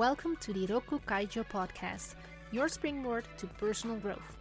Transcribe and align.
Welcome 0.00 0.36
to 0.36 0.54
the 0.54 0.66
Rokku 0.66 0.98
Kaijo 1.02 1.44
podcast, 1.44 2.14
your 2.52 2.68
springboard 2.68 3.26
to 3.36 3.46
personal 3.46 3.96
growth. 3.96 4.38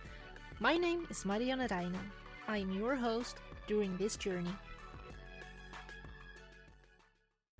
My 0.61 0.77
name 0.77 1.05
is 1.09 1.25
Marianne 1.25 1.59
Reijnen. 1.59 2.07
I 2.47 2.59
am 2.59 2.71
your 2.71 2.95
host 2.95 3.35
during 3.67 3.97
this 3.97 4.15
journey. 4.15 4.55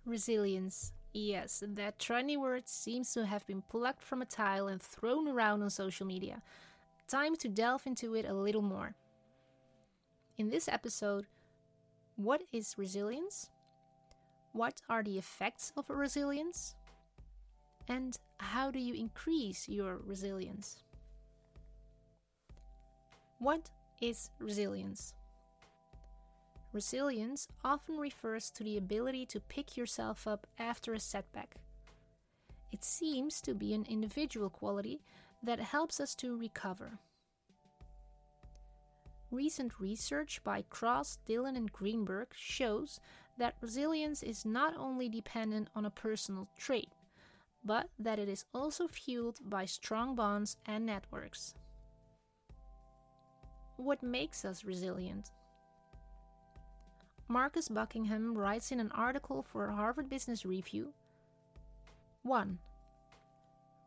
Resilience. 0.06 0.94
Yes, 1.12 1.62
that 1.76 2.00
trendy 2.00 2.38
word 2.38 2.70
seems 2.70 3.12
to 3.16 3.26
have 3.26 3.46
been 3.46 3.64
plucked 3.64 4.06
from 4.06 4.22
a 4.22 4.26
tile 4.26 4.70
and 4.70 4.82
thrown 4.82 5.28
around 5.28 5.62
on 5.62 5.70
social 5.70 6.08
media. 6.08 6.42
Time 7.10 7.36
to 7.36 7.50
delve 7.50 7.86
into 7.86 8.16
it 8.16 8.26
a 8.26 8.34
little 8.34 8.62
more. 8.62 8.96
In 10.38 10.50
this 10.50 10.70
episode, 10.70 11.26
what 12.16 12.44
is 12.54 12.78
resilience? 12.78 13.50
What 14.54 14.76
are 14.88 15.04
the 15.04 15.18
effects 15.18 15.74
of 15.76 15.90
resilience? 15.90 16.76
And 17.90 18.16
how 18.38 18.70
do 18.70 18.80
you 18.80 18.94
increase 18.94 19.68
your 19.68 19.98
resilience? 20.06 20.84
What 23.40 23.70
is 24.00 24.30
resilience? 24.40 25.16
Resilience 26.72 27.48
often 27.64 27.98
refers 27.98 28.52
to 28.52 28.64
the 28.64 28.78
ability 28.78 29.26
to 29.26 29.40
pick 29.40 29.76
yourself 29.76 30.28
up 30.28 30.46
after 30.60 30.94
a 30.94 31.00
setback. 31.00 31.56
It 32.72 32.84
seems 32.84 33.42
to 33.42 33.56
be 33.56 33.74
an 33.74 33.88
individual 33.90 34.52
quality 34.52 35.02
that 35.42 35.60
helps 35.60 36.00
us 36.00 36.14
to 36.16 36.38
recover. 36.38 37.00
Recent 39.32 39.80
research 39.80 40.44
by 40.44 40.64
Cross, 40.70 41.18
Dillon, 41.26 41.56
and 41.56 41.72
Greenberg 41.72 42.28
shows 42.36 43.00
that 43.38 43.56
resilience 43.62 44.22
is 44.22 44.46
not 44.46 44.76
only 44.78 45.10
dependent 45.10 45.70
on 45.76 45.86
a 45.86 45.92
personal 45.92 46.48
trait, 46.58 46.90
but 47.64 47.90
that 48.00 48.20
it 48.20 48.30
is 48.30 48.46
also 48.54 48.88
fueled 48.88 49.40
by 49.44 49.66
strong 49.66 50.16
bonds 50.16 50.58
and 50.66 50.86
networks. 50.86 51.54
What 53.78 54.04
makes 54.04 54.44
us 54.44 54.64
resilient? 54.64 55.32
Marcus 57.28 57.70
Buckingham 57.70 58.38
writes 58.38 58.72
in 58.72 58.80
an 58.80 58.92
article 58.92 59.44
for 59.44 59.70
Harvard 59.70 60.10
Business 60.10 60.46
Review 60.46 60.94
1. 62.24 62.60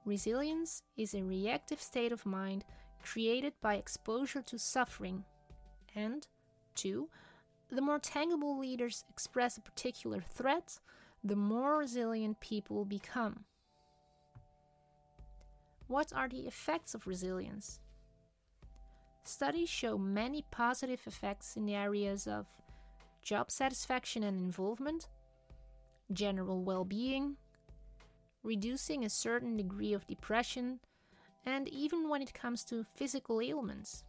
Resilience 0.04 0.82
is 0.96 1.14
a 1.14 1.22
reactive 1.22 1.80
state 1.80 2.12
of 2.12 2.24
mind 2.24 2.64
created 3.02 3.52
by 3.60 3.74
exposure 3.74 4.42
to 4.42 4.58
suffering. 4.58 5.24
And 5.94 6.26
2. 6.76 7.08
The 7.70 7.80
more 7.80 7.98
tangible 7.98 8.58
leaders 8.58 9.04
express 9.10 9.56
a 9.56 9.60
particular 9.60 10.20
threat, 10.20 10.80
the 11.22 11.36
more 11.36 11.78
resilient 11.78 12.40
people 12.40 12.84
become. 12.84 13.44
What 15.88 16.12
are 16.14 16.28
the 16.28 16.47
effects 16.47 16.94
of 16.94 17.06
resilience? 17.06 17.80
Studies 19.25 19.69
show 19.69 19.98
many 19.98 20.44
positive 20.50 21.00
effects 21.06 21.56
in 21.56 21.66
the 21.66 21.74
areas 21.74 22.27
of 22.27 22.47
job 23.22 23.50
satisfaction 23.50 24.24
and 24.24 24.39
involvement, 24.39 25.08
general 26.12 26.64
well 26.64 26.84
being, 26.84 27.36
reducing 28.42 29.05
a 29.05 29.11
certain 29.11 29.56
degree 29.56 29.92
of 29.92 30.06
depression, 30.06 30.80
and 31.47 31.69
even 31.69 32.08
when 32.08 32.22
it 32.22 32.34
comes 32.34 32.64
to 32.64 32.84
physical 32.94 33.41
ailments. 33.41 34.05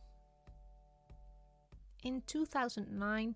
In 2.04 2.22
2009, 2.28 3.36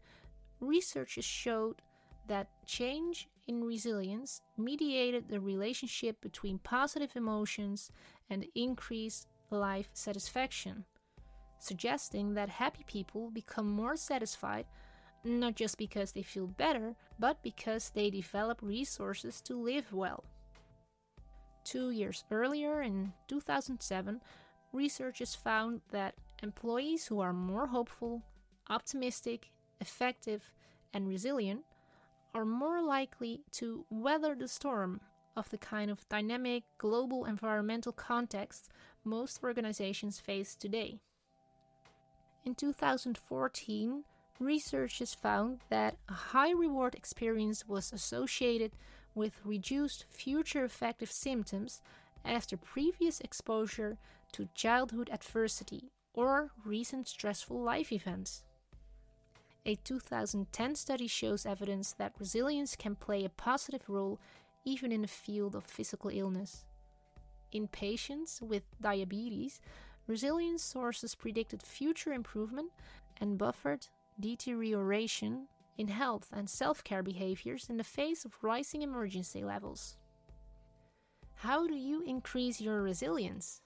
researchers 0.60 1.26
showed 1.26 1.82
that 2.28 2.50
change 2.66 3.28
in 3.48 3.64
resilience 3.64 4.42
mediated 4.58 5.30
the 5.30 5.40
relationship 5.40 6.20
between 6.22 6.60
positive 6.60 7.16
emotions 7.16 7.92
and 8.30 8.46
increased 8.56 9.28
life 9.50 9.90
satisfaction, 9.94 10.86
suggesting 11.60 12.34
that 12.34 12.50
happy 12.50 12.84
people 12.86 13.32
become 13.32 13.70
more 13.70 13.96
satisfied 13.96 14.66
not 15.24 15.56
just 15.56 15.78
because 15.78 16.12
they 16.12 16.24
feel 16.24 16.48
better, 16.48 16.96
but 17.20 17.42
because 17.44 17.90
they 17.90 18.10
develop 18.10 18.60
resources 18.62 19.42
to 19.42 19.56
live 19.56 19.92
well. 19.92 20.24
Two 21.64 21.92
years 21.92 22.24
earlier, 22.32 22.82
in 22.82 23.14
2007, 23.28 24.22
researchers 24.72 25.36
found 25.36 25.82
that 25.92 26.16
employees 26.42 27.08
who 27.08 27.20
are 27.20 27.34
more 27.34 27.68
hopeful, 27.68 28.24
optimistic, 28.70 29.52
effective, 29.82 30.54
and 30.94 31.08
resilient 31.08 31.62
are 32.34 32.46
more 32.46 32.82
likely 32.82 33.42
to 33.52 33.86
weather 33.90 34.36
the 34.36 34.48
storm 34.48 35.02
of 35.36 35.50
the 35.50 35.58
kind 35.58 35.92
of 35.92 36.08
dynamic 36.10 36.64
global 36.78 37.26
environmental 37.26 37.92
context 37.92 38.70
most 39.04 39.40
organizations 39.44 40.20
face 40.20 40.56
today. 40.56 41.00
In 42.44 42.56
2014, 42.56 44.04
researchers 44.40 45.14
found 45.14 45.60
that 45.70 45.98
a 46.10 46.14
high 46.14 46.52
reward 46.52 46.96
experience 46.96 47.68
was 47.68 47.92
associated 47.92 48.72
with 49.14 49.42
reduced 49.44 50.06
future 50.10 50.64
affective 50.64 51.12
symptoms 51.12 51.82
after 52.24 52.58
previous 52.58 53.20
exposure 53.20 53.98
to 54.32 54.50
childhood 54.54 55.10
adversity 55.12 55.92
or 56.14 56.52
recent 56.66 57.08
stressful 57.08 57.62
life 57.62 57.92
events. 57.92 58.44
A 59.68 59.76
2010 59.76 60.76
study 60.76 61.08
shows 61.08 61.46
evidence 61.46 61.92
that 61.98 62.14
resilience 62.18 62.78
can 62.78 62.96
play 62.96 63.26
a 63.26 63.30
positive 63.30 63.82
role 63.90 64.18
even 64.64 64.94
in 64.94 65.02
the 65.02 65.10
field 65.10 65.56
of 65.56 65.66
physical 65.66 66.10
illness. 66.10 66.64
In 67.52 67.68
patients 67.68 68.42
with 68.42 68.64
diabetes, 68.80 69.60
resilience 70.08 70.64
sources 70.64 71.16
predicted 71.16 71.62
future 71.62 72.14
improvement 72.14 72.72
and 73.20 73.38
buffered 73.38 73.88
deterioration 74.18 75.48
in 75.78 75.90
health 75.90 76.30
and 76.32 76.50
self 76.50 76.82
care 76.82 77.04
behaviors 77.04 77.68
in 77.70 77.76
the 77.76 77.84
face 77.84 78.24
of 78.24 78.42
rising 78.42 78.84
emergency 78.84 79.44
levels. 79.44 79.98
How 81.36 81.68
do 81.68 81.76
you 81.76 82.04
increase 82.04 82.62
your 82.62 82.82
resilience? 82.82 83.62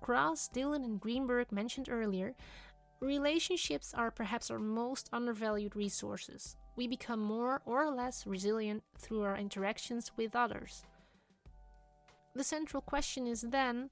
Cross, 0.00 0.48
Dillon, 0.48 0.82
and 0.82 1.00
Greenberg 1.00 1.52
mentioned 1.52 1.88
earlier, 1.88 2.34
relationships 3.00 3.94
are 3.94 4.10
perhaps 4.10 4.50
our 4.50 4.58
most 4.58 5.08
undervalued 5.12 5.74
resources. 5.74 6.56
We 6.76 6.86
become 6.86 7.20
more 7.20 7.62
or 7.64 7.90
less 7.90 8.26
resilient 8.26 8.82
through 8.98 9.22
our 9.22 9.36
interactions 9.36 10.12
with 10.16 10.36
others. 10.36 10.84
The 12.34 12.44
central 12.44 12.80
question 12.80 13.26
is 13.26 13.40
then 13.40 13.90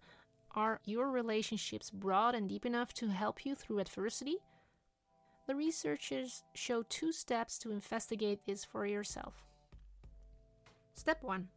are 0.55 0.81
your 0.85 1.11
relationships 1.11 1.91
broad 1.91 2.35
and 2.35 2.49
deep 2.49 2.65
enough 2.65 2.93
to 2.95 3.09
help 3.09 3.45
you 3.45 3.55
through 3.55 3.81
adversity? 3.81 4.39
The 5.47 5.55
researchers 5.55 6.43
show 6.55 6.83
two 6.83 7.13
steps 7.13 7.59
to 7.61 7.71
investigate 7.71 8.41
this 8.47 8.65
for 8.65 8.87
yourself. 8.87 9.35
Step 10.95 11.23
1 11.23 11.49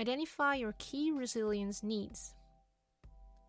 Identify 0.00 0.56
your 0.56 0.74
key 0.78 1.12
resilience 1.12 1.82
needs. 1.82 2.34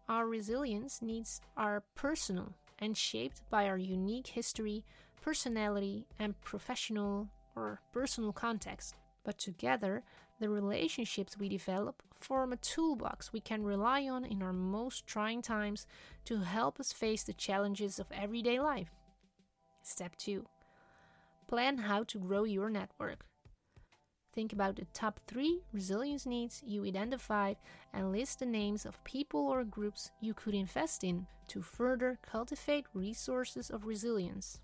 Our 0.08 0.28
resilience 0.28 1.02
needs 1.02 1.42
are 1.56 1.84
personal 1.96 2.54
and 2.80 2.98
shaped 2.98 3.42
by 3.50 3.68
our 3.68 3.78
unique 3.78 4.28
history, 4.28 4.86
personality, 5.22 6.08
and 6.18 6.40
professional 6.42 7.30
or 7.56 7.82
personal 7.92 8.32
context. 8.32 8.96
But 9.24 9.38
together, 9.38 10.04
the 10.40 10.50
relationships 10.50 11.38
we 11.38 11.50
develop 11.50 12.02
form 12.20 12.54
a 12.54 12.58
toolbox 12.58 13.32
we 13.32 13.40
can 13.40 13.64
rely 13.64 14.08
on 14.08 14.26
in 14.26 14.42
our 14.42 14.54
most 14.54 15.06
trying 15.08 15.42
times 15.42 15.88
to 16.26 16.42
help 16.42 16.80
us 16.80 16.92
face 16.92 17.24
the 17.24 17.34
challenges 17.34 18.00
of 18.00 18.08
everyday 18.12 18.60
life. 18.60 18.90
Step 19.84 20.16
2 20.18 20.46
Plan 21.48 21.78
how 21.80 22.04
to 22.04 22.20
grow 22.20 22.44
your 22.44 22.70
network. 22.70 23.26
Think 24.32 24.54
about 24.54 24.76
the 24.76 24.86
top 24.94 25.20
three 25.28 25.62
resilience 25.74 26.26
needs 26.26 26.62
you 26.66 26.86
identified 26.86 27.58
and 27.94 28.12
list 28.12 28.40
the 28.40 28.46
names 28.46 28.86
of 28.86 29.04
people 29.04 29.42
or 29.48 29.64
groups 29.64 30.12
you 30.22 30.34
could 30.34 30.54
invest 30.54 31.04
in 31.04 31.26
to 31.48 31.62
further 31.62 32.20
cultivate 32.22 32.86
resources 32.94 33.70
of 33.72 33.86
resilience. 33.86 34.60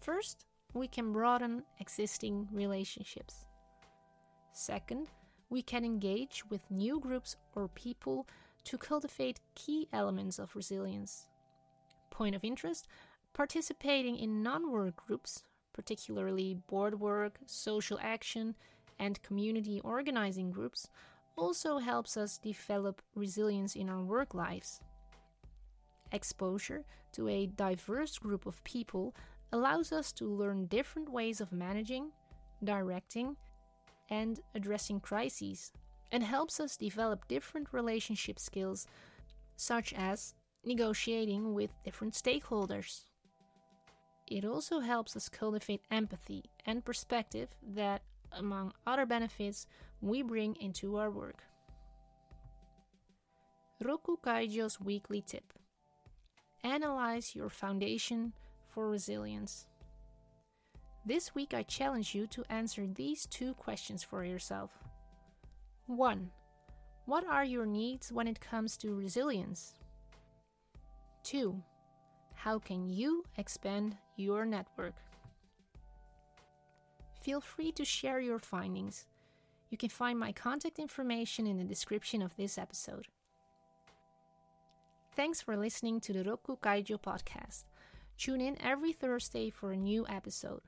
First, 0.00 0.44
we 0.72 0.88
can 0.88 1.12
broaden 1.12 1.62
existing 1.78 2.48
relationships. 2.52 3.44
Second, 4.52 5.08
we 5.48 5.62
can 5.62 5.84
engage 5.84 6.44
with 6.50 6.70
new 6.70 6.98
groups 6.98 7.36
or 7.54 7.68
people 7.68 8.26
to 8.64 8.76
cultivate 8.76 9.40
key 9.54 9.88
elements 9.92 10.38
of 10.40 10.56
resilience. 10.56 11.28
Point 12.10 12.34
of 12.34 12.44
interest 12.44 12.88
participating 13.34 14.16
in 14.16 14.42
non 14.42 14.70
work 14.70 14.96
groups 14.96 15.42
particularly 15.74 16.54
board 16.68 16.98
work, 16.98 17.38
social 17.44 17.98
action, 18.00 18.54
and 18.98 19.22
community 19.22 19.80
organizing 19.84 20.50
groups, 20.50 20.88
also 21.36 21.78
helps 21.78 22.16
us 22.16 22.38
develop 22.38 23.02
resilience 23.14 23.74
in 23.76 23.90
our 23.90 24.02
work 24.02 24.32
lives. 24.32 24.80
Exposure 26.12 26.84
to 27.12 27.28
a 27.28 27.46
diverse 27.46 28.18
group 28.18 28.46
of 28.46 28.62
people 28.64 29.14
allows 29.52 29.92
us 29.92 30.12
to 30.12 30.26
learn 30.26 30.66
different 30.66 31.08
ways 31.10 31.40
of 31.40 31.52
managing, 31.52 32.10
directing, 32.62 33.36
and 34.10 34.40
addressing 34.54 35.00
crises, 35.00 35.72
and 36.12 36.22
helps 36.22 36.60
us 36.60 36.76
develop 36.76 37.26
different 37.28 37.68
relationship 37.72 38.38
skills, 38.38 38.86
such 39.56 39.92
as 39.94 40.34
negotiating 40.64 41.52
with 41.52 41.70
different 41.84 42.14
stakeholders. 42.14 43.02
It 44.26 44.44
also 44.44 44.80
helps 44.80 45.16
us 45.16 45.28
cultivate 45.28 45.82
empathy 45.90 46.44
and 46.64 46.84
perspective 46.84 47.48
that, 47.74 48.02
among 48.32 48.72
other 48.86 49.06
benefits, 49.06 49.66
we 50.00 50.22
bring 50.22 50.56
into 50.60 50.96
our 50.96 51.10
work. 51.10 51.42
Rokku 53.82 54.20
Kaijo's 54.22 54.80
weekly 54.80 55.22
tip 55.26 55.52
Analyze 56.62 57.34
your 57.34 57.50
foundation 57.50 58.32
for 58.70 58.88
resilience. 58.88 59.66
This 61.04 61.34
week, 61.34 61.52
I 61.52 61.62
challenge 61.62 62.14
you 62.14 62.26
to 62.28 62.44
answer 62.48 62.86
these 62.86 63.26
two 63.26 63.52
questions 63.54 64.02
for 64.02 64.24
yourself. 64.24 64.70
1. 65.86 66.30
What 67.04 67.26
are 67.28 67.44
your 67.44 67.66
needs 67.66 68.10
when 68.10 68.26
it 68.26 68.40
comes 68.40 68.78
to 68.78 68.94
resilience? 68.94 69.74
2. 71.24 71.62
How 72.34 72.58
can 72.58 72.88
you 72.88 73.24
expand 73.36 73.98
your 74.16 74.44
network? 74.44 74.94
Feel 77.22 77.40
free 77.40 77.72
to 77.72 77.84
share 77.84 78.20
your 78.20 78.38
findings. 78.38 79.06
You 79.70 79.78
can 79.78 79.88
find 79.88 80.18
my 80.18 80.32
contact 80.32 80.78
information 80.78 81.46
in 81.46 81.58
the 81.58 81.64
description 81.64 82.22
of 82.22 82.36
this 82.36 82.58
episode. 82.58 83.06
Thanks 85.16 85.40
for 85.40 85.56
listening 85.56 86.00
to 86.00 86.12
the 86.12 86.24
Rokku 86.24 86.60
Kaijo 86.60 87.00
podcast. 87.00 87.64
Tune 88.18 88.40
in 88.40 88.60
every 88.62 88.92
Thursday 88.92 89.50
for 89.50 89.72
a 89.72 89.76
new 89.76 90.06
episode. 90.08 90.60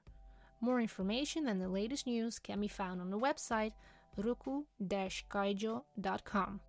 More 0.61 0.81
information 0.81 1.49
and 1.49 1.61
the 1.61 1.69
latest 1.69 2.07
news 2.07 2.39
can 2.39 2.61
be 2.61 2.69
found 2.69 3.01
on 3.01 3.11
the 3.11 3.19
website 3.19 3.73
rokku-kaijo.com. 4.19 6.61